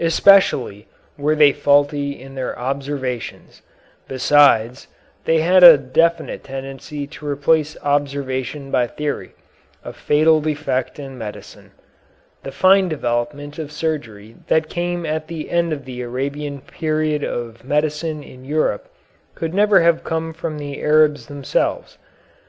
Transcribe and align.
Especially 0.00 0.88
were 1.16 1.36
they 1.36 1.52
faulty 1.52 2.20
in 2.20 2.34
their 2.34 2.58
observations; 2.58 3.62
besides, 4.08 4.88
they 5.26 5.42
had 5.42 5.62
a 5.62 5.78
definite 5.78 6.42
tendency 6.42 7.06
to 7.06 7.24
replace 7.24 7.76
observation 7.84 8.72
by 8.72 8.88
theory, 8.88 9.30
a 9.84 9.92
fatal 9.92 10.40
defect 10.40 10.98
in 10.98 11.16
medicine. 11.16 11.70
The 12.42 12.50
fine 12.50 12.88
development 12.88 13.60
of 13.60 13.70
surgery 13.70 14.34
that 14.48 14.68
came 14.68 15.06
at 15.06 15.28
the 15.28 15.48
end 15.52 15.72
of 15.72 15.84
the 15.84 16.02
Arabian 16.02 16.62
period 16.62 17.22
of 17.22 17.62
medicine 17.62 18.24
in 18.24 18.44
Europe 18.44 18.90
could 19.36 19.54
never 19.54 19.82
have 19.82 20.02
come 20.02 20.32
from 20.32 20.58
the 20.58 20.80
Arabs 20.82 21.26
themselves. 21.26 21.96